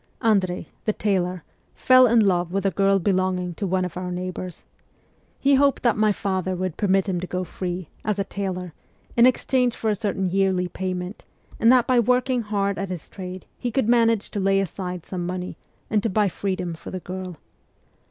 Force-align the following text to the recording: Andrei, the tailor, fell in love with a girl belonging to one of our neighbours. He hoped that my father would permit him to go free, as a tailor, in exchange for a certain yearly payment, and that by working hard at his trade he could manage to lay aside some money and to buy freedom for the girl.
Andrei, 0.23 0.65
the 0.85 0.93
tailor, 0.93 1.43
fell 1.75 2.07
in 2.07 2.21
love 2.21 2.51
with 2.51 2.65
a 2.65 2.71
girl 2.71 2.97
belonging 2.97 3.53
to 3.53 3.67
one 3.67 3.85
of 3.85 3.95
our 3.95 4.09
neighbours. 4.11 4.65
He 5.37 5.53
hoped 5.53 5.83
that 5.83 5.95
my 5.95 6.11
father 6.11 6.55
would 6.55 6.75
permit 6.75 7.07
him 7.07 7.19
to 7.19 7.27
go 7.27 7.43
free, 7.43 7.87
as 8.03 8.17
a 8.17 8.23
tailor, 8.23 8.73
in 9.15 9.27
exchange 9.27 9.75
for 9.75 9.91
a 9.91 9.95
certain 9.95 10.25
yearly 10.25 10.67
payment, 10.67 11.23
and 11.59 11.71
that 11.71 11.85
by 11.85 11.99
working 11.99 12.41
hard 12.41 12.79
at 12.79 12.89
his 12.89 13.07
trade 13.09 13.45
he 13.59 13.69
could 13.69 13.87
manage 13.87 14.31
to 14.31 14.39
lay 14.39 14.59
aside 14.59 15.05
some 15.05 15.23
money 15.23 15.55
and 15.87 16.01
to 16.01 16.09
buy 16.09 16.27
freedom 16.27 16.73
for 16.73 16.89
the 16.89 16.99
girl. 17.01 17.37